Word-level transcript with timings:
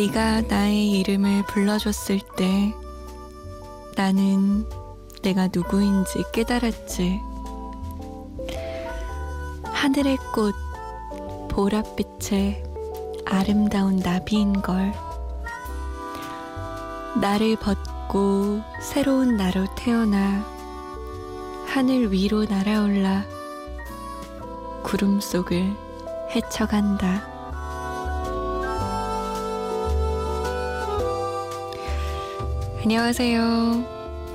네가 0.00 0.40
나의 0.48 0.92
이름을 0.92 1.42
불러줬을 1.42 2.20
때 2.34 2.74
나는 3.96 4.66
내가 5.20 5.48
누구인지 5.52 6.24
깨달았지. 6.32 7.20
하늘의 9.66 10.16
꽃, 10.32 10.54
보랏빛의 11.50 12.64
아름다운 13.26 13.96
나비인 13.96 14.62
걸. 14.62 14.94
나를 17.20 17.56
벗고 17.56 18.62
새로운 18.80 19.36
나로 19.36 19.66
태어나 19.74 20.46
하늘 21.66 22.10
위로 22.10 22.46
날아올라 22.46 23.26
구름 24.82 25.20
속을 25.20 25.76
헤쳐간다. 26.34 27.29
안녕하세요. 32.82 33.84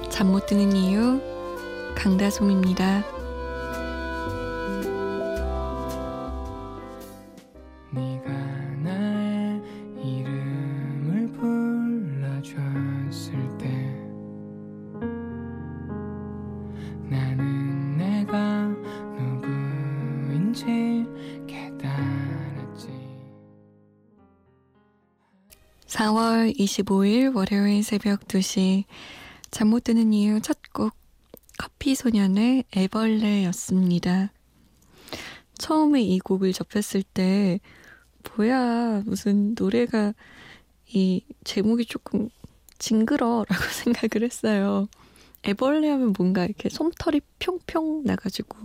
잠 0.10 0.28
못 0.28 0.46
드는 0.46 0.76
이유 0.76 1.20
강다솜입니다. 1.96 3.15
4월 25.96 26.54
25일 26.58 27.34
월요일 27.34 27.82
새벽 27.82 28.28
2시 28.28 28.84
잠 29.50 29.70
못 29.70 29.86
드는 29.86 30.12
이유 30.12 30.42
첫 30.42 30.58
곡 30.74 30.92
커피 31.58 31.96
소년의 31.96 32.66
애벌레였습니다. 32.76 34.34
처음에 35.58 36.02
이 36.02 36.20
곡을 36.20 36.52
접했을 36.52 37.02
때 37.02 37.62
뭐야 38.36 39.04
무슨 39.06 39.56
노래가 39.58 40.14
이 40.92 41.24
제목이 41.46 41.86
조금 41.86 42.28
징그러라고 42.78 43.46
생각을 43.72 44.26
했어요. 44.26 44.90
애벌레 45.48 45.90
하면 45.92 46.14
뭔가 46.18 46.44
이렇게 46.44 46.68
솜털이 46.68 47.22
평평 47.40 48.04
나가지고 48.04 48.58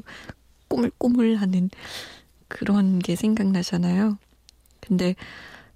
꼬물꼬물하는 0.67 1.70
그런 2.48 2.98
게 2.98 3.15
생각나잖아요. 3.15 4.19
근데 4.81 5.15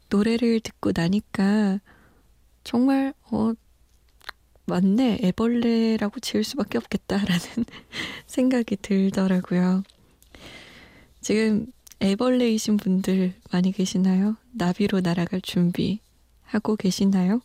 노래를 0.08 0.60
듣고 0.60 0.92
나니까 0.94 1.80
정말 2.62 3.14
어 3.30 3.52
맞네 4.66 5.19
애벌레라고 5.22 6.20
지을 6.20 6.44
수밖에 6.44 6.78
없겠다라는 6.78 7.28
생각이 8.27 8.77
들더라고요. 8.77 9.83
지금 11.20 11.67
애벌레이신 12.01 12.77
분들 12.79 13.34
많이 13.52 13.73
계시나요? 13.73 14.36
나비로 14.52 15.01
날아갈 15.01 15.40
준비 15.42 16.01
하고 16.42 16.77
계시나요? 16.77 17.40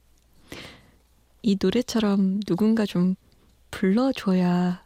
이 1.41 1.57
노래처럼 1.61 2.41
누군가 2.41 2.85
좀 2.85 3.15
불러줘야 3.71 4.83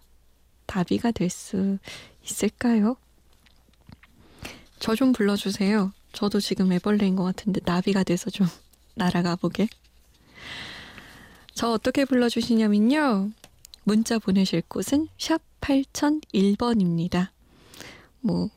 나비가 0.68 1.12
될 1.12 1.30
수 1.30 1.78
있을까요? 2.24 2.96
저 4.80 4.96
좀 4.96 5.14
불러주세요. 5.14 5.92
저도 6.14 6.40
지금 6.40 6.72
애벌레인 6.72 7.16
것 7.16 7.24
같은데 7.24 7.60
나비가 7.66 8.04
돼서 8.04 8.30
좀 8.30 8.48
날아가 8.96 9.36
보게. 9.36 9.68
저 11.54 11.72
어떻게 11.72 12.06
불러주시냐면요. 12.06 13.32
문자 13.84 14.18
보내실 14.20 14.62
곳은 14.68 15.08
샵 15.18 15.42
8001번입니다. 15.62 17.30
뭐, 18.22 18.50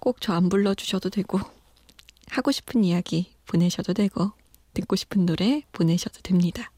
꼭 0.00 0.20
저 0.20 0.32
안 0.34 0.48
불러주셔도 0.48 1.10
되고, 1.10 1.38
하고 2.28 2.50
싶은 2.50 2.84
이야기 2.84 3.30
보내셔도 3.46 3.92
되고, 3.92 4.32
듣고 4.74 4.96
싶은 4.96 5.24
노래 5.26 5.62
보내셔도 5.72 6.20
됩니다. 6.22 6.70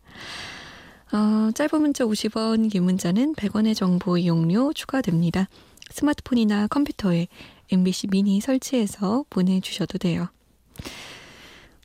어, 1.12 1.50
짧은 1.54 1.80
문자 1.80 2.04
50원, 2.04 2.70
긴 2.70 2.84
문자는 2.84 3.34
100원의 3.34 3.74
정보 3.74 4.18
이용료 4.18 4.72
추가됩니다. 4.74 5.48
스마트폰이나 5.90 6.66
컴퓨터에 6.66 7.28
MBC 7.70 8.08
미니 8.08 8.40
설치해서 8.40 9.24
보내주셔도 9.30 9.98
돼요. 9.98 10.28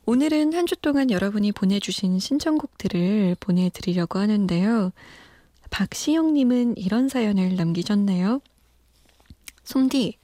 오늘은 0.04 0.52
한 0.54 0.66
주 0.66 0.76
동안 0.76 1.10
여러분이 1.10 1.52
보내주신 1.52 2.18
신청곡들을 2.18 3.36
보내드리려고 3.40 4.18
하는데요. 4.18 4.92
박시영님은 5.70 6.76
이런 6.76 7.08
사연을 7.08 7.56
남기셨네요. 7.56 8.40
솜디, 9.64 10.18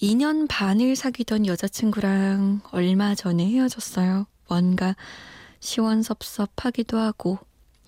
2년 0.00 0.46
반을 0.48 0.94
사귀던 0.94 1.46
여자친구랑 1.46 2.60
얼마 2.70 3.14
전에 3.14 3.46
헤어졌어요. 3.50 4.26
뭔가 4.48 4.94
시원섭섭하기도 5.60 6.98
하고 6.98 7.38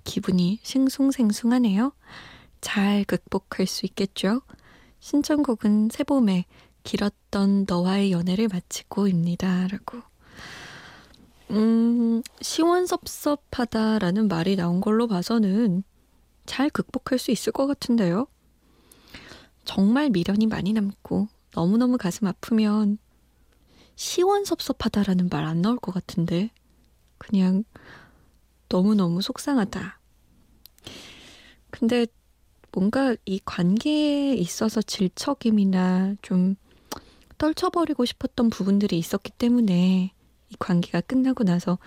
기분이 0.05 0.59
싱숭생숭하네요. 0.63 1.93
잘 2.61 3.05
극복할 3.05 3.67
수 3.67 3.87
있겠죠? 3.87 4.43
신청곡은 5.01 5.91
새봄에 5.93 6.45
길었던 6.89 7.67
너와의 7.69 8.13
연애를 8.13 8.49
마치고입니다. 8.49 9.69
라고. 9.69 10.01
음, 11.51 12.23
시원섭섭하다라는 12.41 14.29
말이 14.29 14.57
나온 14.57 14.81
걸로 14.81 15.07
봐서는 15.07 15.83
잘 16.47 16.71
극복할 16.71 17.19
수 17.19 17.31
있을 17.31 17.53
것 17.53 17.67
같은데요. 17.67 18.27
정말 19.67 20.09
미련이 20.09 20.47
많이 20.47 20.73
남고 20.73 21.29
너무너무 21.55 21.99
가슴 21.99 22.27
아프면 22.27 22.97
시원섭섭하다라는 23.97 25.29
말 25.31 25.45
안 25.45 25.61
나올 25.61 25.77
것 25.77 25.93
같은데 25.93 26.49
그냥 27.19 27.65
너무너무 28.71 29.21
속상하다. 29.21 30.01
근데 31.71 32.07
뭔가 32.73 33.15
이 33.27 33.41
관계에 33.45 34.33
있어서 34.37 34.81
질척임이나 34.81 36.15
좀 36.23 36.57
떨쳐버리고 37.39 38.05
싶었던 38.05 38.51
부분들이 38.51 38.99
있었기 38.99 39.33
때문에 39.33 40.13
이 40.51 40.57
관계가 40.59 41.01
끝나고 41.03 41.45
나서 41.45 41.79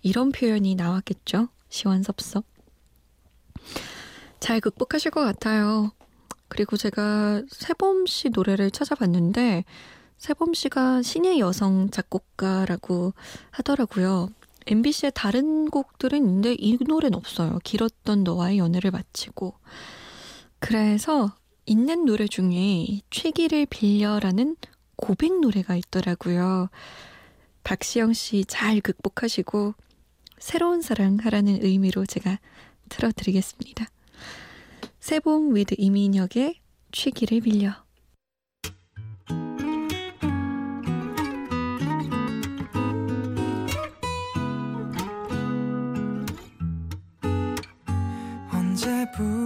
이런 0.00 0.32
표현이 0.32 0.74
나왔겠죠? 0.74 1.48
시원섭섭. 1.68 2.44
잘 4.40 4.60
극복하실 4.60 5.10
것 5.10 5.22
같아요. 5.22 5.92
그리고 6.48 6.76
제가 6.76 7.42
세범 7.48 8.06
씨 8.06 8.28
노래를 8.30 8.70
찾아봤는데 8.70 9.64
새봄 10.18 10.54
씨가 10.54 11.02
신예 11.02 11.38
여성 11.40 11.90
작곡가라고 11.90 13.14
하더라고요. 13.50 14.28
MBC의 14.66 15.12
다른 15.14 15.70
곡들은 15.70 16.18
있는데 16.18 16.54
이 16.58 16.78
노래는 16.80 17.16
없어요. 17.16 17.58
길었던 17.64 18.22
너와의 18.22 18.58
연애를 18.58 18.90
마치고. 18.90 19.54
그래서 20.58 21.34
있는 21.66 22.04
노래 22.04 22.26
중에 22.26 23.00
취기를 23.10 23.66
빌려라는 23.66 24.56
고백 25.02 25.40
노래가 25.40 25.74
있더라고요. 25.74 26.68
박시영 27.64 28.12
씨 28.12 28.44
잘 28.44 28.80
극복하시고 28.80 29.74
새로운 30.38 30.80
사랑 30.80 31.18
하라는 31.20 31.58
의미로 31.64 32.06
제가 32.06 32.38
틀어드리겠습니다. 32.88 33.84
새봄 35.00 35.56
with 35.56 35.74
이민혁의 35.76 36.60
취기를 36.92 37.40
빌려. 37.40 37.72
언제부 48.52 49.41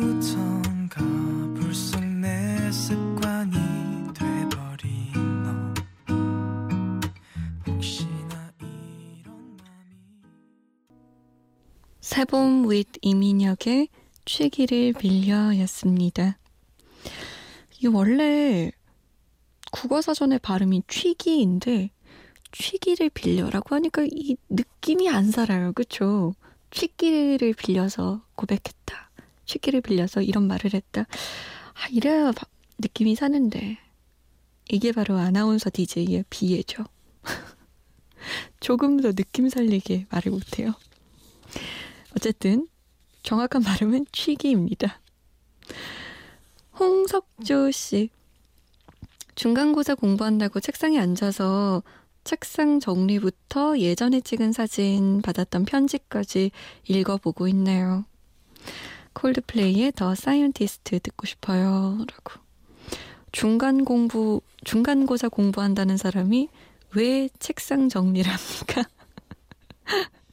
세봄 12.26 12.68
with 12.68 12.98
이민혁의 13.02 13.88
취기를 14.24 14.92
빌려였습니다. 14.94 16.38
이 17.80 17.86
원래 17.86 18.72
국어사전의 19.70 20.40
발음이 20.40 20.82
취기인데 20.88 21.90
취기를 22.50 23.10
빌려라고 23.10 23.76
하니까 23.76 24.04
이 24.10 24.36
느낌이 24.48 25.08
안 25.08 25.30
살아요. 25.30 25.72
그쵸? 25.72 26.34
취기를 26.72 27.54
빌려서 27.54 28.24
고백했다. 28.34 29.10
취기를 29.44 29.80
빌려서 29.80 30.20
이런 30.22 30.48
말을 30.48 30.74
했다. 30.74 31.02
아, 31.02 31.88
이래야 31.92 32.32
바- 32.32 32.46
느낌이 32.78 33.14
사는데 33.14 33.78
이게 34.68 34.90
바로 34.90 35.16
아나운서 35.16 35.70
DJ의 35.72 36.24
비애죠. 36.28 36.84
조금 38.58 38.96
더 39.00 39.12
느낌 39.12 39.48
살리게 39.48 40.06
말을 40.10 40.32
못해요. 40.32 40.72
어쨌든 42.16 42.66
정확한 43.22 43.62
발음은 43.62 44.06
취기입니다. 44.10 45.00
홍석조 46.78 47.70
씨. 47.70 48.10
중간고사 49.34 49.96
공부한다고 49.96 50.60
책상에 50.60 50.98
앉아서 50.98 51.82
책상 52.24 52.80
정리부터 52.80 53.78
예전에 53.78 54.22
찍은 54.22 54.52
사진 54.52 55.20
받았던 55.20 55.66
편지까지 55.66 56.50
읽어보고 56.88 57.48
있네요. 57.48 58.04
콜드플레이의 59.12 59.92
The 59.92 60.14
Scientist 60.14 61.00
듣고 61.00 61.26
싶어요. 61.26 61.98
라고. 61.98 62.40
중간 63.30 63.84
공부, 63.84 64.40
중간고사 64.64 65.28
공부한다는 65.28 65.98
사람이 65.98 66.48
왜 66.94 67.28
책상 67.38 67.90
정리를 67.90 68.30
합니까? 68.30 68.88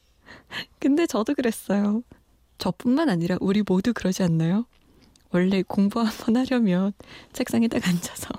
근데 0.80 1.06
저도 1.06 1.34
그랬어요. 1.34 2.04
저뿐만 2.58 3.10
아니라 3.10 3.38
우리 3.42 3.64
모두 3.66 3.94
그러지 3.94 4.24
않나요? 4.24 4.66
원래 5.32 5.64
공부 5.64 6.00
한번 6.00 6.38
하려면 6.38 6.94
책상에 7.34 7.68
딱 7.68 7.88
앉아서 7.88 8.30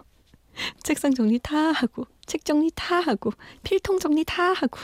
책상 0.82 1.12
정리 1.12 1.40
다 1.40 1.72
하고 1.72 2.06
책 2.24 2.44
정리 2.44 2.70
다 2.74 3.00
하고 3.00 3.32
필통 3.64 3.98
정리 3.98 4.24
다 4.24 4.52
하고 4.52 4.78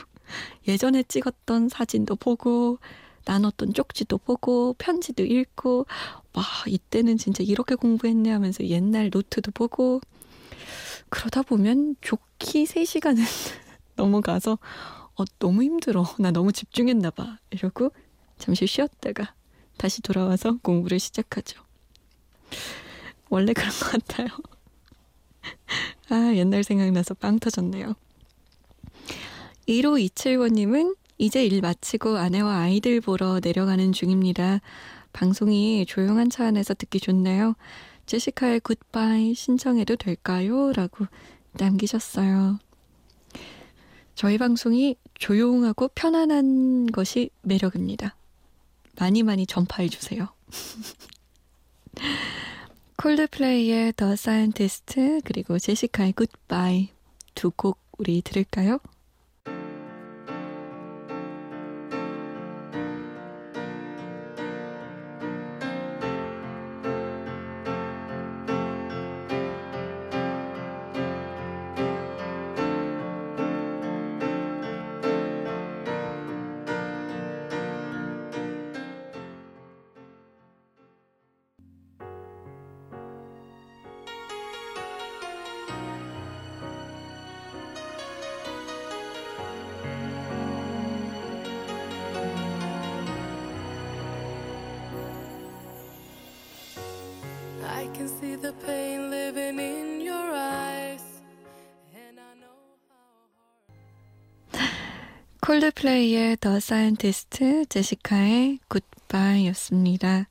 예전에 0.67 1.05
찍었던 1.05 1.69
사진도 1.69 2.17
보고 2.17 2.79
나눴던 3.25 3.75
쪽지도 3.75 4.19
보고 4.19 4.75
편지도 4.79 5.25
읽고 5.25 5.87
와 6.33 6.45
이때는 6.67 7.17
진짜 7.17 7.45
이렇게 7.45 7.77
공부했네 7.77 8.31
하면서 8.31 8.65
옛날 8.65 9.11
노트도 9.13 9.53
보고 9.53 10.01
그러다 11.11 11.43
보면 11.43 11.97
좋기 12.01 12.65
3시간은 12.65 13.23
넘어가서 13.97 14.59
어 15.21 15.25
너무 15.39 15.63
힘들어 15.63 16.07
나 16.19 16.31
너무 16.31 16.51
집중했나 16.51 17.11
봐 17.11 17.39
이러고 17.51 17.93
잠시 18.39 18.67
쉬었다가 18.67 19.35
다시 19.77 20.01
돌아와서 20.01 20.57
공부를 20.63 20.99
시작하죠. 20.99 21.63
원래 23.29 23.53
그런 23.53 23.69
것 23.69 23.91
같아요. 23.91 24.29
아, 26.09 26.33
옛날 26.35 26.65
생각나서 26.65 27.15
빵 27.15 27.39
터졌네요. 27.39 27.95
1527번님은 29.69 30.97
이제 31.19 31.45
일 31.45 31.61
마치고 31.61 32.17
아내와 32.17 32.57
아이들 32.61 33.03
보러 33.03 33.41
내려가는 33.41 33.93
중입니다. 33.93 34.61
방송이 35.13 35.85
조용한 35.87 36.31
차 36.31 36.47
안에서 36.47 36.73
듣기 36.73 36.99
좋네요. 36.99 37.57
제시카의 38.07 38.61
굿바이 38.61 39.35
신청해도 39.35 39.97
될까요? 39.97 40.73
라고 40.73 41.05
남기셨어요. 41.53 42.59
저희 44.21 44.37
방송이 44.37 44.97
조용하고 45.15 45.89
편안한 45.95 46.93
것이 46.93 47.31
매력입니다. 47.41 48.17
많이 48.99 49.23
많이 49.23 49.47
전파해 49.47 49.89
주세요. 49.89 50.29
콜드플레이의 52.99 53.95
The 53.97 54.17
Scientist 54.17 55.23
그리고 55.25 55.59
제시카의 55.59 56.13
Goodbye 56.13 56.91
두 57.35 57.51
곡 57.57 57.79
우리 57.97 58.21
들을까요? 58.21 58.81
Can 98.01 98.09
see 98.09 98.37
the 98.41 98.53
pain 98.65 99.11
living 99.11 99.61
in 99.61 100.01
your 100.01 100.33
eyes. 100.33 101.03
And 101.95 102.19
I 102.19 102.35
know 102.41 102.57
how 102.89 104.69
콜드플레이의 105.43 106.39
The 106.39 106.61
Scientist 106.61 107.67
제시카의 107.67 108.61
Goodbye였습니다. 108.69 110.29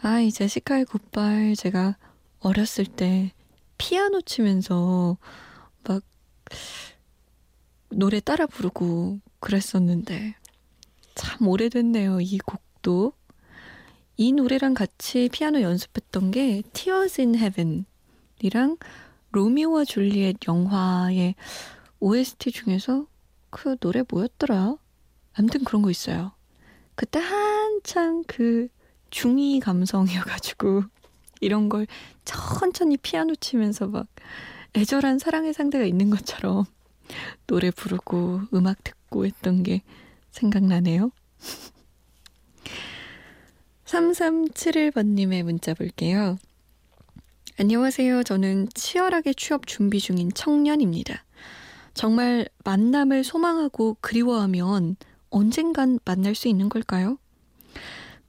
아, 0.00 0.20
이 0.20 0.32
제시카의 0.32 0.86
Goodbye 0.86 1.56
제가 1.56 1.98
어렸을 2.40 2.86
때 2.86 3.32
피아노 3.76 4.22
치면서 4.22 5.18
막 5.84 6.02
노래 7.90 8.20
따라 8.20 8.46
부르고 8.46 9.20
그랬었는데 9.40 10.36
참 11.14 11.46
오래됐네요. 11.46 12.22
이 12.22 12.38
곡도. 12.38 13.12
이 14.20 14.32
노래랑 14.32 14.74
같이 14.74 15.28
피아노 15.30 15.62
연습했던 15.62 16.32
게 16.32 16.64
Tears 16.72 17.20
in 17.20 17.36
Heaven이랑 17.36 18.76
로미오와 19.30 19.84
줄리엣 19.84 20.38
영화의 20.48 21.36
OST 22.00 22.50
중에서 22.50 23.06
그 23.50 23.76
노래 23.76 24.02
뭐였더라? 24.08 24.74
아무튼 25.34 25.62
그런 25.62 25.82
거 25.82 25.90
있어요. 25.92 26.32
그때 26.96 27.20
한창 27.20 28.24
그 28.26 28.66
중이 29.10 29.60
감성이어가지고 29.60 30.82
이런 31.40 31.68
걸 31.68 31.86
천천히 32.24 32.96
피아노 32.96 33.36
치면서 33.36 33.86
막 33.86 34.08
애절한 34.76 35.20
사랑의 35.20 35.54
상대가 35.54 35.84
있는 35.84 36.10
것처럼 36.10 36.64
노래 37.46 37.70
부르고 37.70 38.40
음악 38.52 38.82
듣고 38.82 39.26
했던 39.26 39.62
게 39.62 39.82
생각나네요. 40.32 41.12
3371번님의 43.98 45.42
문자 45.42 45.74
볼게요. 45.74 46.38
안녕하세요. 47.58 48.22
저는 48.22 48.68
치열하게 48.72 49.32
취업 49.34 49.66
준비 49.66 49.98
중인 49.98 50.30
청년입니다. 50.32 51.24
정말 51.94 52.48
만남을 52.64 53.24
소망하고 53.24 53.96
그리워하면 54.00 54.94
언젠간 55.30 55.98
만날 56.04 56.36
수 56.36 56.46
있는 56.46 56.68
걸까요? 56.68 57.18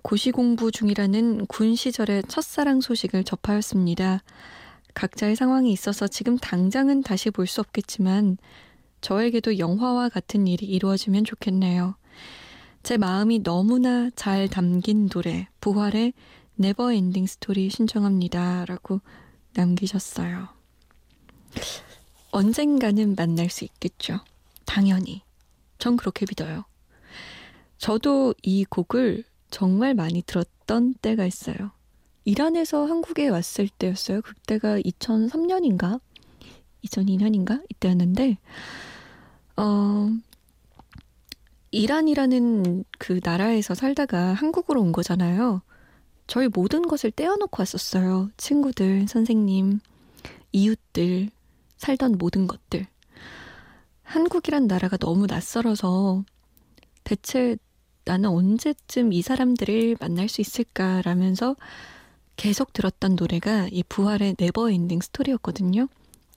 고시 0.02 0.32
공부 0.32 0.72
중이라는 0.72 1.46
군 1.46 1.76
시절의 1.76 2.24
첫사랑 2.28 2.82
소식을 2.82 3.24
접하였습니다. 3.24 4.24
각자의 4.96 5.36
상황이 5.36 5.72
있어서 5.72 6.08
지금 6.08 6.38
당장은 6.40 7.04
다시 7.04 7.30
볼 7.30 7.46
수 7.46 7.62
없겠지만 7.62 8.38
저에게도 9.02 9.60
영화와 9.60 10.10
같은 10.10 10.48
일이 10.48 10.66
이루어지면 10.66 11.26
좋겠네요. 11.26 11.96
제 12.90 12.98
마음이 12.98 13.44
너무나 13.44 14.10
잘 14.16 14.48
담긴 14.48 15.10
노래 15.10 15.48
부활의 15.62 16.12
Never 16.56 16.92
Ending 16.92 17.28
Story 17.28 17.70
신청합니다. 17.70 18.66
라고 18.66 19.00
남기셨어요. 19.54 20.48
언젠가는 22.32 23.14
만날 23.14 23.52
수 23.52 23.64
있겠죠. 23.64 24.22
당연히. 24.66 25.22
전 25.78 25.98
그렇게 25.98 26.26
믿어요. 26.28 26.66
저도 27.78 28.34
이 28.42 28.66
곡을 28.66 29.24
정말 29.52 29.94
많이 29.94 30.24
들었던 30.24 30.96
때가 30.96 31.28
있어요. 31.28 31.70
이란에서 32.26 32.88
한국에 32.88 33.28
왔을 33.28 33.70
때였어요. 33.70 34.24
그때가 34.24 34.80
2003년인가? 34.80 36.02
2002년인가? 36.86 37.64
이때였는데, 37.70 38.40
어, 39.58 40.10
이란이라는 41.72 42.84
그 42.98 43.20
나라에서 43.24 43.76
살다가 43.76 44.34
한국으로 44.34 44.82
온 44.82 44.92
거잖아요. 44.92 45.62
저희 46.28 46.48
모든 46.48 46.82
것을 46.82 47.12
떼어놓고 47.12 47.62
왔었어요. 47.62 48.30
친구들, 48.38 49.08
선생님, 49.08 49.80
이웃들, 50.52 51.30
살던 51.78 52.18
모든 52.18 52.48
것들. 52.48 52.86
한국이란 54.04 54.68
나라가 54.68 54.98
너무 54.98 55.28
낯설어서 55.28 56.24
대체 57.04 57.58
나는 58.06 58.30
언제쯤 58.30 59.14
이 59.14 59.22
사람들을 59.22 59.98
만날 60.00 60.30
수 60.30 60.42
있을까라면서 60.42 61.56
계속 62.36 62.74
들었던 62.74 63.16
노래가 63.16 63.68
이 63.72 63.84
부활의 63.84 64.36
Never 64.38 64.72
Ending 64.72 65.00
Story였거든요. 65.02 65.88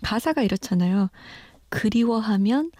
가사가 0.02 0.42
이렇잖아요. 0.42 1.08
그리워하면 1.68 2.70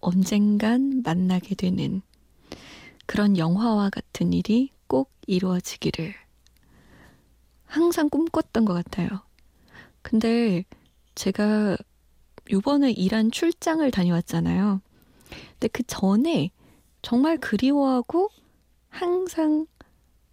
언젠간 0.00 1.02
만나게 1.04 1.54
되는 1.54 2.02
그런 3.06 3.36
영화와 3.36 3.90
같은 3.90 4.32
일이 4.32 4.70
꼭 4.86 5.10
이루어지기를 5.26 6.14
항상 7.66 8.08
꿈꿨던 8.08 8.64
것 8.64 8.74
같아요. 8.74 9.08
근데 10.02 10.64
제가 11.14 11.76
요번에 12.50 12.90
이란 12.90 13.30
출장을 13.30 13.88
다녀왔잖아요. 13.90 14.80
근데 15.52 15.68
그 15.68 15.82
전에 15.84 16.50
정말 17.02 17.38
그리워하고 17.38 18.30
항상 18.88 19.66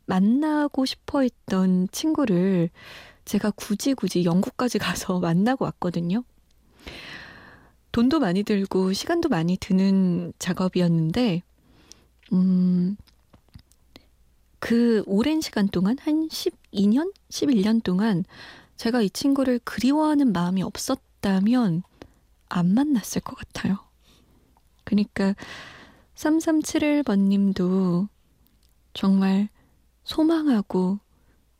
만나고 0.05 0.85
싶어 0.85 1.21
했던 1.21 1.87
친구를 1.91 2.69
제가 3.25 3.51
굳이 3.51 3.93
굳이 3.93 4.23
영국까지 4.23 4.79
가서 4.79 5.19
만나고 5.21 5.65
왔거든요. 5.65 6.23
돈도 7.97 8.19
많이 8.19 8.43
들고 8.43 8.93
시간도 8.93 9.27
많이 9.27 9.57
드는 9.57 10.31
작업이었는데, 10.37 11.41
음, 12.31 12.95
그 14.59 15.01
오랜 15.07 15.41
시간 15.41 15.67
동안, 15.67 15.97
한 16.01 16.27
12년? 16.27 17.11
11년 17.29 17.81
동안 17.81 18.23
제가 18.75 19.01
이 19.01 19.09
친구를 19.09 19.59
그리워하는 19.63 20.31
마음이 20.31 20.61
없었다면 20.61 21.81
안 22.49 22.73
만났을 22.75 23.21
것 23.21 23.35
같아요. 23.35 23.79
그러니까 24.83 25.33
3371번 26.13 27.29
님도 27.29 28.09
정말 28.93 29.49
소망하고 30.03 30.99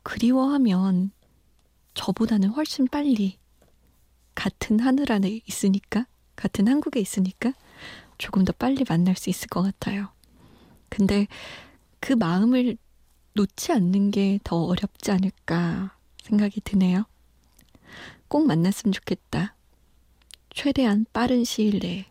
그리워하면 0.04 1.10
저보다는 1.96 2.50
훨씬 2.50 2.88
빨리 2.88 3.40
같은 4.36 4.80
하늘 4.80 5.12
안에 5.12 5.42
있으니까, 5.48 6.06
같은 6.38 6.70
한국에 6.70 7.02
있으니까 7.02 7.52
조금 8.18 8.46
더 8.46 8.54
빨리 8.54 8.86
만날 8.88 9.16
수 9.18 9.30
있을 9.30 9.50
것 9.50 9.62
같아요. 9.62 10.08
근데 10.90 11.28
그 12.00 12.14
마음을 12.14 12.78
놓지 13.34 13.74
않는 13.74 14.12
게 14.12 14.40
더 14.44 14.64
어렵지 14.64 15.12
않을까 15.12 15.96
생각이 16.24 16.62
드네요. 16.62 17.06
꼭 18.30 18.48
만났으면 18.48 18.94
좋겠다. 18.94 19.56
최대한 20.50 21.06
빠른 21.14 21.44
시일 21.44 21.80
내에. 21.80 22.06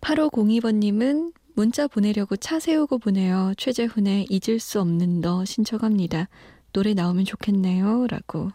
8502번님은 0.00 1.32
문자 1.54 1.86
보내려고 1.86 2.36
차 2.36 2.58
세우고 2.58 2.98
보내요. 2.98 3.54
최재훈의 3.56 4.26
잊을 4.28 4.58
수 4.58 4.80
없는 4.80 5.20
너 5.20 5.44
신청합니다. 5.44 6.28
노래 6.72 6.94
나오면 6.94 7.24
좋겠네요. 7.26 8.06
라고. 8.08 8.50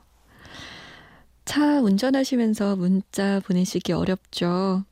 차 1.48 1.80
운전하시면서 1.80 2.76
문자 2.76 3.40
보내시기 3.40 3.94
어렵죠. 3.94 4.84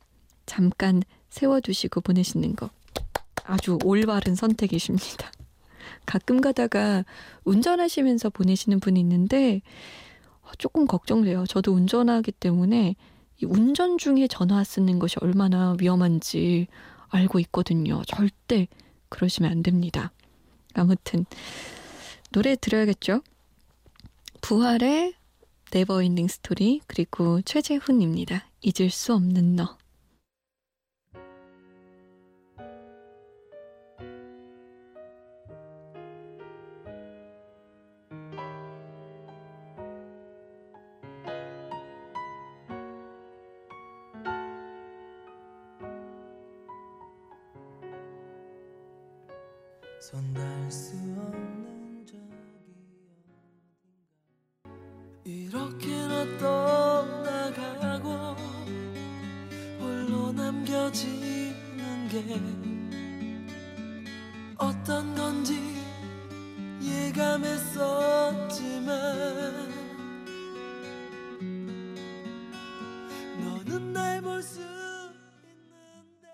잠깐 0.46 1.02
세워두시고 1.28 2.00
보내시는 2.00 2.56
거. 2.56 2.70
아주 3.44 3.78
올바른 3.84 4.34
선택이십니다. 4.34 5.30
가끔 6.06 6.40
가다가 6.40 7.04
운전하시면서 7.44 8.30
보내시는 8.30 8.80
분이 8.80 8.98
있는데 9.00 9.60
조금 10.56 10.86
걱정돼요. 10.86 11.44
저도 11.46 11.72
운전하기 11.72 12.32
때문에 12.32 12.96
이 13.42 13.44
운전 13.44 13.98
중에 13.98 14.26
전화 14.26 14.64
쓰는 14.64 14.98
것이 14.98 15.16
얼마나 15.20 15.76
위험한지 15.78 16.68
알고 17.10 17.38
있거든요. 17.40 18.00
절대 18.06 18.66
그러시면 19.10 19.50
안 19.52 19.62
됩니다. 19.62 20.10
아무튼 20.72 21.26
노래 22.32 22.56
들어야겠죠? 22.56 23.20
부활의 24.40 25.16
Never 25.76 25.99
Ending 25.99 26.26
Story 26.26 26.80
그리고 26.86 27.42
최재훈입니다. 27.42 28.46
잊을 28.62 28.88
수 28.88 29.12
없는 29.12 29.56
너. 29.56 29.76
예감했었지만 67.16 68.92
너는 73.40 73.92
날 73.94 74.20
볼 74.20 74.42
수 74.42 74.60
있는데. 74.60 76.28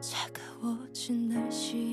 차가워진 0.00 1.28
날씨 1.28 1.89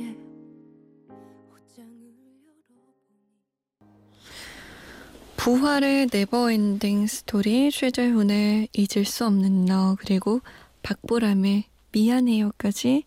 부활의 5.48 6.10
Never 6.12 6.55
Ending 6.55 7.08
Story, 7.08 7.72
최재훈의 7.72 8.68
잊을 8.74 9.06
수 9.06 9.26
없는 9.26 9.64
너, 9.64 9.96
그리고 9.98 10.42
박보람의 10.84 11.64
미안해요까지 11.94 13.06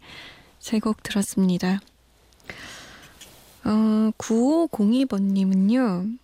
세 0.59 0.81
곡 0.81 1.03
들었습니다. 1.03 1.81
어, 3.65 4.11
9502번님은요, 4.17 6.17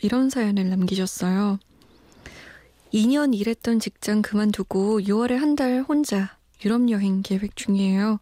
이런 0.00 0.30
사연을 0.30 0.70
남기셨어요. 0.70 1.58
2년 2.92 3.34
일했던 3.34 3.80
직장 3.80 4.22
그만두고 4.22 5.00
6월에 5.00 5.34
한 5.34 5.56
달 5.56 5.82
혼자 5.82 6.36
유럽 6.64 6.88
여행 6.88 7.22
계획 7.22 7.56
중이에요. 7.56 8.20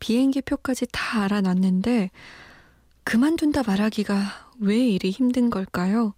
비행기 0.00 0.40
표까지 0.40 0.86
다 0.92 1.24
알아놨는데, 1.24 2.10
그만둔다 3.04 3.64
말하기가 3.64 4.52
왜 4.60 4.78
이리 4.78 5.10
힘든 5.10 5.50
걸까요? 5.50 6.14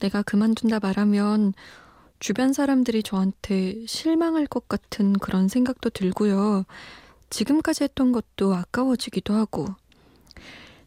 내가 0.00 0.22
그만둔다 0.22 0.80
말하면 0.80 1.54
주변 2.18 2.52
사람들이 2.52 3.02
저한테 3.02 3.84
실망할 3.86 4.46
것 4.46 4.68
같은 4.68 5.12
그런 5.14 5.48
생각도 5.48 5.90
들고요. 5.90 6.64
지금까지 7.30 7.84
했던 7.84 8.12
것도 8.12 8.54
아까워지기도 8.54 9.34
하고, 9.34 9.66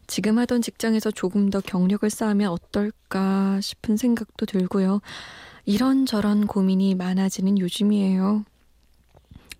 지금 0.06 0.38
하던 0.38 0.60
직장에서 0.60 1.12
조금 1.12 1.50
더 1.50 1.60
경력을 1.60 2.08
쌓으면 2.08 2.50
어떨까 2.50 3.60
싶은 3.60 3.96
생각도 3.96 4.44
들고요. 4.44 5.00
이런저런 5.66 6.48
고민이 6.48 6.96
많아지는 6.96 7.58
요즘이에요. 7.58 8.44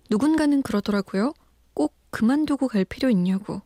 누군가는 0.09 0.61
그러더라고요. 0.61 1.33
꼭 1.73 1.95
그만두고 2.09 2.67
갈 2.67 2.83
필요 2.83 3.09
있냐고. 3.09 3.61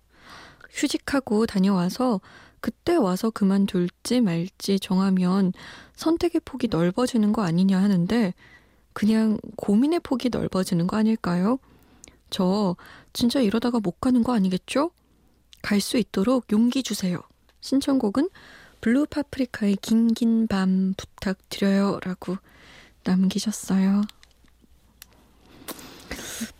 휴직하고 0.70 1.48
다녀와서 1.48 2.22
그때 2.66 2.96
와서 2.96 3.30
그만둘지 3.30 4.22
말지 4.22 4.80
정하면 4.80 5.54
선택의 5.96 6.42
폭이 6.44 6.68
넓어지는 6.68 7.32
거 7.32 7.44
아니냐 7.44 7.80
하는데 7.80 8.34
그냥 8.92 9.38
고민의 9.56 10.00
폭이 10.00 10.30
넓어지는 10.30 10.88
거 10.88 10.98
아닐까요? 10.98 11.60
저 12.32 12.76
진짜 13.14 13.40
이러다가 13.40 13.80
못 13.80 14.02
가는 14.02 14.24
거 14.24 14.34
아니겠죠? 14.34 14.90
갈 15.62 15.80
수 15.80 16.00
있도록 16.00 16.52
용기 16.52 16.82
주세요. 16.82 17.20
신청곡은 17.62 18.30
블루 18.82 19.06
파프리카의 19.12 19.76
긴긴 19.76 20.48
밤 20.48 20.96
부탁드려요 20.98 22.00
라고 22.02 22.36
남기셨어요. 23.04 24.02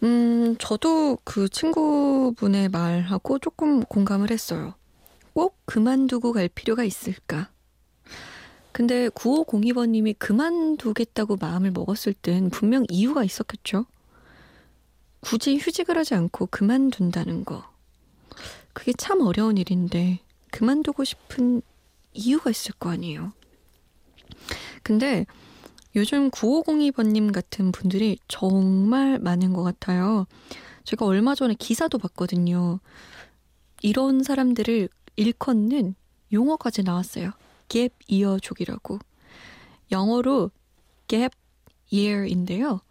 음, 0.04 0.56
저도 0.60 1.18
그 1.24 1.50
친구분의 1.50 2.70
말하고 2.70 3.40
조금 3.40 3.82
공감을 3.82 4.30
했어요. 4.30 4.76
꼭 5.36 5.58
그만두고 5.66 6.32
갈 6.32 6.48
필요가 6.48 6.86
있을까? 6.86 7.52
근데 8.72 9.10
9502번님이 9.10 10.18
그만두겠다고 10.18 11.36
마음을 11.36 11.72
먹었을 11.72 12.14
땐 12.14 12.50
분명 12.50 12.86
이유가 12.90 13.24
있었겠죠? 13.26 13.86
굳이 15.20 15.58
휴직을 15.58 15.98
하지 15.98 16.16
않고 16.16 16.48
그만둔다는 16.48 17.44
거. 17.44 17.70
그게 18.72 18.94
참 18.94 19.22
어려운 19.22 19.58
일인데, 19.58 20.20
그만두고 20.52 21.04
싶은 21.04 21.62
이유가 22.14 22.50
있을 22.50 22.74
거 22.76 22.90
아니에요. 22.90 23.34
근데 24.84 25.26
요즘 25.98 26.32
9502번님 26.32 27.34
같은 27.34 27.74
분들이 27.74 28.20
정말 28.30 29.20
많은 29.20 29.52
것 29.52 29.64
같아요. 29.64 30.28
제가 30.86 31.06
얼마 31.06 31.36
전에 31.36 31.56
기사도 31.56 31.98
봤거든요. 31.98 32.80
이런 33.82 34.24
사람들을 34.24 34.90
일컫는 35.16 35.96
용어까지 36.32 36.84
나왔어요. 36.84 37.32
갭 37.70 37.92
이어족이라고. 38.08 39.00
영어로 39.92 40.52
갭 41.08 41.32
year인데요. 41.94 42.82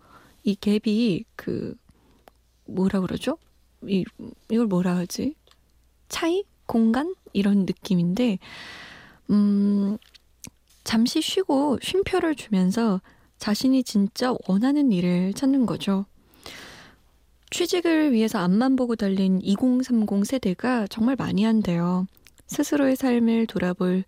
이 0.42 0.54
갭이 0.54 1.24
그 1.36 1.74
뭐라 2.66 3.00
그러죠? 3.00 3.38
이 3.82 4.04
이걸 4.50 4.66
뭐라 4.66 4.96
하지? 4.96 5.34
차이? 6.08 6.44
공간? 6.66 7.14
이런 7.32 7.66
느낌인데 7.66 8.38
음 9.30 9.98
잠시 10.84 11.20
쉬고 11.20 11.78
쉼표를 11.82 12.36
주면서 12.36 13.00
자신이 13.38 13.82
진짜 13.82 14.34
원하는 14.46 14.92
일을 14.92 15.34
찾는 15.34 15.66
거죠. 15.66 16.06
취직을 17.54 18.10
위해서 18.10 18.40
앞만 18.40 18.74
보고 18.74 18.96
달린 18.96 19.40
2030 19.40 20.26
세대가 20.26 20.88
정말 20.88 21.14
많이 21.14 21.44
한대요. 21.44 22.08
스스로의 22.48 22.96
삶을 22.96 23.46
돌아볼 23.46 24.02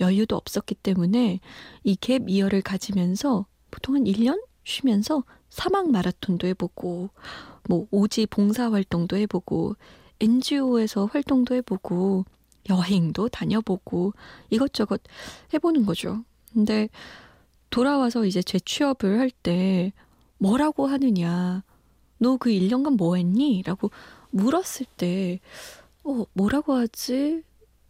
여유도 0.00 0.34
없었기 0.34 0.74
때문에 0.74 1.38
이 1.84 1.94
갭 1.94 2.24
이어를 2.28 2.62
가지면서 2.62 3.46
보통 3.70 3.94
한 3.94 4.04
1년 4.04 4.42
쉬면서 4.64 5.22
사막 5.50 5.88
마라톤도 5.92 6.48
해보고 6.48 7.10
뭐 7.68 7.86
오지 7.92 8.26
봉사 8.26 8.72
활동도 8.72 9.16
해보고 9.18 9.76
NGO에서 10.18 11.06
활동도 11.06 11.54
해보고 11.54 12.24
여행도 12.68 13.28
다녀보고 13.28 14.14
이것저것 14.50 15.00
해보는 15.54 15.86
거죠. 15.86 16.24
근데 16.52 16.88
돌아와서 17.70 18.24
이제 18.26 18.42
재취업을 18.42 19.20
할 19.20 19.30
때 19.30 19.92
뭐라고 20.38 20.88
하느냐. 20.88 21.62
너 22.20 22.36
그 22.38 22.50
1년간 22.50 22.96
뭐 22.96 23.16
했니? 23.16 23.62
라고 23.66 23.90
물었을 24.30 24.86
때, 24.96 25.40
어, 26.04 26.24
뭐라고 26.34 26.74
하지? 26.74 27.42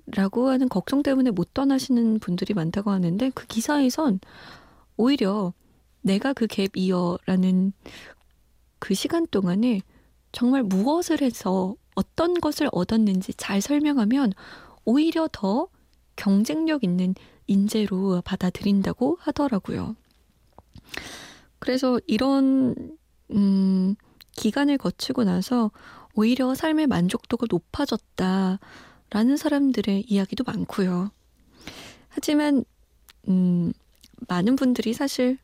라고 0.06 0.48
하는 0.50 0.68
걱정 0.68 1.02
때문에 1.02 1.30
못 1.30 1.54
떠나시는 1.54 2.18
분들이 2.20 2.54
많다고 2.54 2.90
하는데 2.90 3.30
그 3.34 3.46
기사에선 3.46 4.20
오히려 4.96 5.52
내가 6.02 6.32
그 6.32 6.46
갭 6.46 6.72
이어라는 6.76 7.72
그 8.78 8.94
시간 8.94 9.26
동안에 9.26 9.82
정말 10.32 10.62
무엇을 10.62 11.22
해서 11.22 11.74
어떤 11.94 12.34
것을 12.34 12.68
얻었는지 12.72 13.34
잘 13.34 13.60
설명하면 13.60 14.32
오히려 14.84 15.28
더 15.32 15.68
경쟁력 16.16 16.84
있는 16.84 17.14
인재로 17.46 18.22
받아들인다고 18.24 19.18
하더라고요. 19.20 19.96
그래서 21.58 22.00
이런 22.06 22.74
음, 23.32 23.94
기간을 24.40 24.78
거치고 24.78 25.24
나서 25.24 25.70
오히려 26.14 26.54
삶의 26.54 26.86
만족도가 26.86 27.46
높아졌다라는 27.50 29.36
사람들의 29.36 30.04
이야기도 30.08 30.44
많고요. 30.44 31.10
하지만 32.08 32.64
음, 33.28 33.74
많은 34.28 34.56
분들이 34.56 34.94
사실 34.94 35.36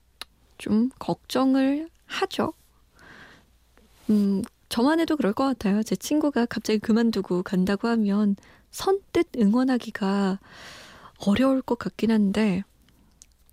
좀 0.56 0.88
걱정을 0.98 1.90
하죠. 2.06 2.54
음, 4.08 4.42
저만 4.70 4.98
해도 5.00 5.16
그럴 5.16 5.34
것 5.34 5.44
같아요. 5.44 5.82
제 5.82 5.94
친구가 5.94 6.46
갑자기 6.46 6.78
그만두고 6.78 7.42
간다고 7.42 7.88
하면 7.88 8.34
선뜻 8.70 9.36
응원하기가 9.36 10.40
어려울 11.26 11.60
것 11.60 11.78
같긴 11.78 12.10
한데, 12.10 12.62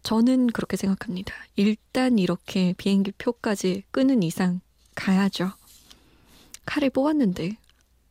저는 0.04 0.48
그렇게 0.48 0.78
생각합니다. 0.78 1.34
일단 1.58 2.18
이렇게 2.18 2.74
비행기 2.78 3.12
표까지 3.13 3.84
끄는 3.91 4.24
이상 4.24 4.62
가야죠. 4.96 5.52
칼을 6.66 6.90
뽑았는데 6.92 7.58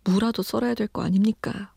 무라도 0.05 0.43
썰어야 0.43 0.75
될 0.75 0.89
거 0.89 1.03
아닙니까? 1.03 1.73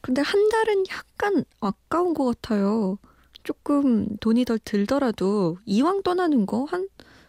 근데 0.00 0.22
한 0.22 0.48
달은 0.48 0.84
약간 0.90 1.44
아까운 1.60 2.14
것 2.14 2.24
같아요. 2.24 2.98
조금 3.44 4.16
돈이 4.18 4.44
덜 4.44 4.58
들더라도 4.58 5.58
이왕 5.66 6.02
떠나는 6.02 6.46
거 6.46 6.64
한 6.66 6.88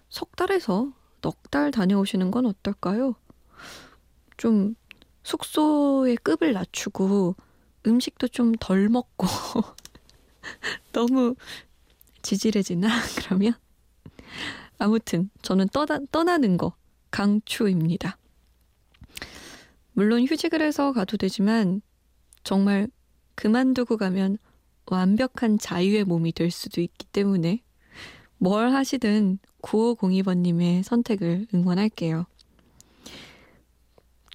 석 0.10 0.36
달에서 0.36 0.92
넉 1.22 1.52
달 1.52 1.70
다녀오시는 1.72 2.32
건 2.32 2.46
어떨까요? 2.48 3.16
좀 4.38 4.76
숙소의 5.24 6.18
급을 6.18 6.54
낮추고 6.54 7.36
음식도 7.86 8.30
좀 8.30 8.54
덜 8.60 8.90
먹고 8.90 9.28
너무 10.94 11.36
지질해지나 12.22 12.88
그러면 13.20 13.54
아무튼 14.80 15.30
저는 15.42 15.68
떠나, 15.70 16.00
떠나는 16.12 16.58
거 16.58 16.74
강추입니다. 17.12 18.18
물론 19.94 20.26
휴직을 20.26 20.62
해서 20.62 20.94
가도 20.94 21.18
되지만 21.18 21.82
정말 22.44 22.88
그만두고 23.36 23.98
가면 23.98 24.38
완벽한 24.86 25.60
자유의 25.60 26.06
몸이 26.06 26.32
될 26.32 26.50
수도 26.50 26.82
있기 26.82 27.06
때문에 27.08 27.62
뭘 28.38 28.72
하시든 28.74 29.40
9502번님의 29.62 30.84
선택을 30.84 31.48
응원할게요. 31.54 32.26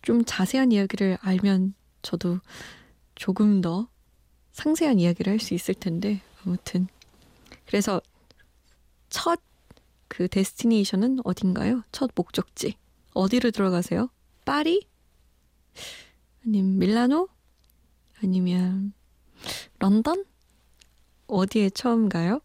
좀 0.02 0.22
자세한 0.24 0.70
이야기를 0.70 1.16
알면 1.22 1.74
저도 2.02 2.38
조금 3.14 3.62
더 3.62 3.88
상세한 4.52 5.00
이야기를 5.00 5.32
할 5.32 5.40
수 5.40 5.54
있을 5.54 5.74
텐데, 5.74 6.20
아무튼. 6.44 6.86
그래서 7.66 8.02
첫 9.08 9.40
그 10.14 10.28
데스티네이션은 10.28 11.18
어딘가요? 11.24 11.82
첫 11.90 12.12
목적지. 12.14 12.76
어디로 13.14 13.50
들어가세요? 13.50 14.10
파리? 14.44 14.86
아니면 16.46 16.78
밀라노? 16.78 17.28
아니면 18.22 18.92
런던? 19.80 20.24
어디에 21.26 21.68
처음 21.70 22.08
가요? 22.08 22.40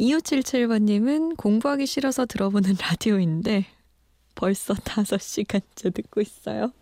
2577번님은 0.00 1.36
공부하기 1.36 1.86
싫어서 1.86 2.26
들어보는 2.26 2.74
라디오인데 2.80 3.66
벌써 4.34 4.74
5시간째 4.82 5.94
듣고 5.94 6.20
있어요. 6.20 6.72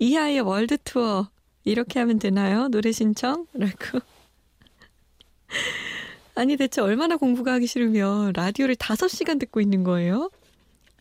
이하의 0.00 0.40
월드 0.40 0.78
투어 0.78 1.30
이렇게 1.62 2.00
하면 2.00 2.18
되나요? 2.18 2.66
노래 2.66 2.90
신청? 2.90 3.46
라고. 3.52 4.00
아니 6.34 6.56
대체 6.56 6.80
얼마나 6.80 7.16
공부가 7.16 7.52
하기 7.54 7.66
싫으면 7.66 8.32
라디오를 8.34 8.74
5시간 8.76 9.38
듣고 9.38 9.60
있는 9.60 9.84
거예요? 9.84 10.30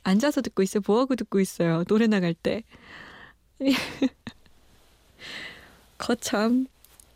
앉아서 0.03 0.41
듣고 0.41 0.61
있어요? 0.63 0.81
뭐하고 0.85 1.15
듣고 1.15 1.39
있어요? 1.39 1.83
노래 1.85 2.07
나갈 2.07 2.33
때. 2.33 2.63
거참 5.97 6.67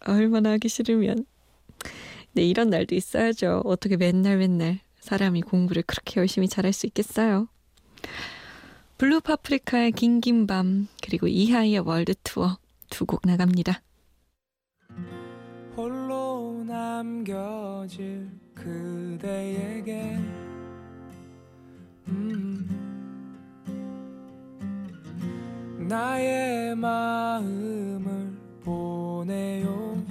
얼마나 0.02 0.52
하기 0.52 0.70
싫으면. 0.70 1.26
네, 2.34 2.44
이런 2.44 2.70
날도 2.70 2.96
있어야죠. 2.96 3.62
어떻게 3.66 3.98
맨날 3.98 4.38
맨날 4.38 4.80
사람이 5.00 5.42
공부를 5.42 5.84
그렇게 5.84 6.20
열심히 6.20 6.48
잘할 6.48 6.74
수 6.74 6.86
있겠어요. 6.86 7.48
블루 8.98 9.22
파프리카의 9.22 9.92
긴긴 9.92 10.48
밤 10.48 10.88
그리고 11.04 11.28
이하이의 11.28 11.80
World 11.80 12.14
Tour 12.24 12.58
두 12.90 13.06
곡 13.06 13.22
나갑니다. 13.26 13.82
남겨질 16.66 18.28
그대에게. 18.54 20.18
음, 22.08 22.68
나의 25.88 26.76
마음을 26.76 28.36
보내요. 28.64 30.04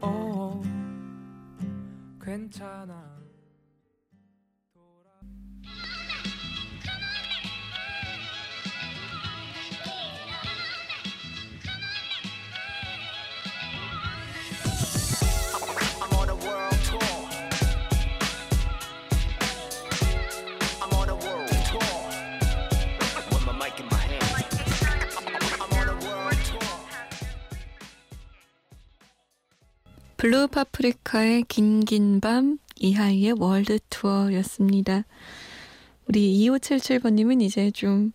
어, 0.00 0.60
괜찮아 2.20 3.09
블루 30.20 30.48
파프리카의 30.48 31.44
긴긴 31.48 32.20
밤 32.20 32.58
이하이의 32.76 33.36
월드 33.38 33.78
투어였습니다. 33.88 35.04
우리 36.06 36.46
2577번님은 36.46 37.40
이제 37.40 37.70
좀 37.70 38.12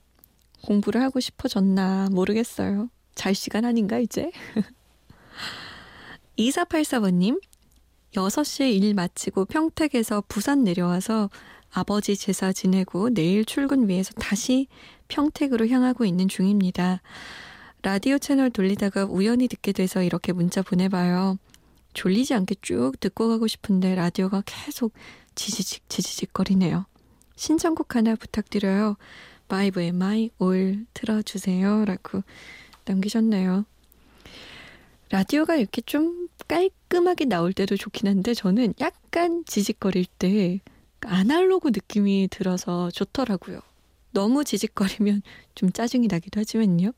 공부를 0.61 1.01
하고 1.01 1.19
싶어졌나 1.19 2.09
모르겠어요. 2.11 2.91
잘 3.15 3.33
시간 3.33 3.65
아닌가 3.65 3.97
이제? 3.97 4.29
2484번님 6.37 7.41
6시에 8.13 8.71
일 8.83 8.93
마치고 8.93 9.45
평택에서 9.45 10.21
부산 10.27 10.63
내려와서 10.63 11.31
아버지 11.71 12.15
제사 12.15 12.53
지내고 12.53 13.09
내일 13.15 13.45
출근 13.45 13.89
위해서 13.89 14.13
다시 14.13 14.67
평택으로 15.07 15.67
향하고 15.69 16.05
있는 16.05 16.27
중입니다. 16.27 17.01
라디오 17.81 18.19
채널 18.19 18.51
돌리다가 18.51 19.05
우연히 19.05 19.47
듣게 19.47 19.71
돼서 19.71 20.03
이렇게 20.03 20.33
문자 20.33 20.61
보내봐요. 20.61 21.39
졸리지 21.95 22.35
않게 22.35 22.55
쭉 22.61 22.91
듣고 22.99 23.27
가고 23.29 23.47
싶은데 23.47 23.95
라디오가 23.95 24.43
계속 24.45 24.93
지지직 25.33 25.89
지지직 25.89 26.33
거리네요. 26.33 26.85
신청곡 27.35 27.95
하나 27.95 28.15
부탁드려요. 28.15 28.97
바이브의 29.47 29.87
My 29.89 30.29
All 30.41 30.85
틀어주세요. 30.93 31.85
라고 31.85 32.21
남기셨네요. 32.85 33.65
라디오가 35.09 35.55
이렇게 35.55 35.81
좀 35.81 36.29
깔끔하게 36.47 37.25
나올 37.25 37.53
때도 37.53 37.77
좋긴 37.77 38.07
한데 38.07 38.33
저는 38.33 38.73
약간 38.79 39.43
지직거릴 39.45 40.05
때 40.19 40.61
아날로그 41.01 41.69
느낌이 41.69 42.27
들어서 42.31 42.91
좋더라고요. 42.91 43.59
너무 44.11 44.43
지직거리면 44.43 45.21
좀 45.53 45.71
짜증이 45.71 46.07
나기도 46.07 46.39
하지만요. 46.39 46.91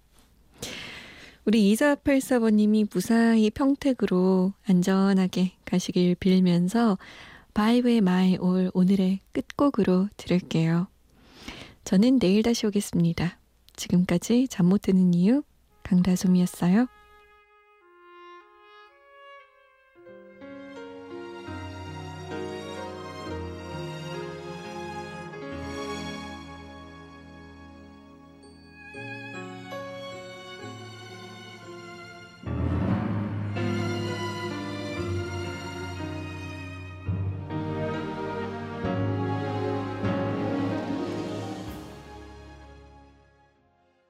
우리 1.47 1.73
2484번님이 1.75 2.89
무사히 2.93 3.49
평택으로 3.49 4.51
안전하게 4.67 5.53
가시길 5.63 6.15
빌면서 6.15 6.97
바이브의 7.53 8.01
My 8.01 8.35
All 8.35 8.69
오늘의 8.73 9.21
끝곡으로 9.31 10.09
들을게요. 10.17 10.87
저는 11.85 12.19
내일 12.19 12.43
다시 12.43 12.67
오겠습니다. 12.67 13.39
지금까지 13.77 14.49
잠 14.49 14.65
못 14.65 14.81
드는 14.81 15.13
이유 15.13 15.41
강다솜이었어요. 15.83 16.87